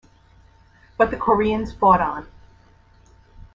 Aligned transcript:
But 0.97 1.11
the 1.11 1.15
Koreans 1.15 1.73
fought 1.73 2.01
on. 2.01 2.25